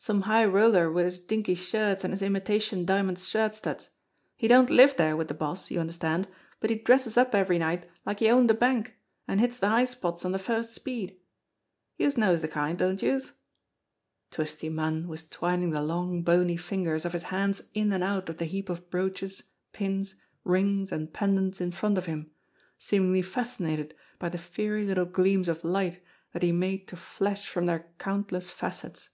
Some 0.00 0.20
high 0.22 0.44
roller 0.44 0.90
wid 0.92 1.06
his 1.06 1.18
dinkey 1.18 1.56
shirts 1.56 2.04
an' 2.04 2.12
his 2.12 2.22
imitation 2.22 2.84
diamond 2.86 3.18
shirt 3.18 3.52
studs! 3.52 3.90
He 4.36 4.46
don't 4.46 4.70
live 4.70 4.94
dere 4.94 5.16
wid 5.16 5.26
de 5.26 5.34
boss, 5.34 5.72
y'understand, 5.72 6.28
but 6.60 6.70
he 6.70 6.76
dresses 6.76 7.16
up 7.16 7.34
every 7.34 7.58
night 7.58 7.84
like 8.06 8.20
he 8.20 8.30
owned 8.30 8.48
a 8.48 8.54
bank, 8.54 8.94
an' 9.26 9.40
hits 9.40 9.58
de 9.58 9.66
high 9.68 9.84
spots 9.84 10.24
on 10.24 10.30
de 10.30 10.38
first 10.38 10.70
speed. 10.72 11.18
Youse 11.96 12.16
knows 12.16 12.40
de 12.42 12.46
kind, 12.46 12.78
don't 12.78 13.02
youse?" 13.02 13.32
Twisty 14.30 14.68
Munn 14.68 15.08
was 15.08 15.26
twining 15.26 15.70
the 15.70 15.82
long, 15.82 16.22
bony 16.22 16.56
fingers 16.56 17.04
of 17.04 17.12
his 17.12 17.24
hands 17.24 17.68
in 17.74 17.92
and 17.92 18.04
out 18.04 18.28
of 18.28 18.38
the 18.38 18.44
heap 18.44 18.68
of 18.68 18.88
brooches, 18.90 19.42
pins, 19.72 20.14
rings 20.44 20.92
and 20.92 21.12
pendants 21.12 21.60
in 21.60 21.72
front 21.72 21.98
of 21.98 22.06
him, 22.06 22.30
seemingly 22.78 23.20
fascinated 23.20 23.96
by 24.20 24.28
the 24.28 24.38
fiery 24.38 24.86
little 24.86 25.06
gleams 25.06 25.48
of 25.48 25.64
light 25.64 26.00
that 26.32 26.44
he 26.44 26.52
made 26.52 26.86
to 26.86 26.94
flash 26.96 27.48
from 27.48 27.66
their 27.66 27.90
count 27.98 28.30
less 28.30 28.48
facets. 28.48 29.10